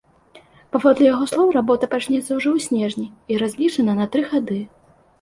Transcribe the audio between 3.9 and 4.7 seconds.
на тры гады.